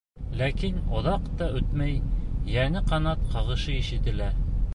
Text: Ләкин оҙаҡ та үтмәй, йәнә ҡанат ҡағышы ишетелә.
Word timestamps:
Ләкин 0.37 0.79
оҙаҡ 0.99 1.27
та 1.41 1.49
үтмәй, 1.59 2.01
йәнә 2.55 2.83
ҡанат 2.89 3.29
ҡағышы 3.37 3.79
ишетелә. 3.85 4.33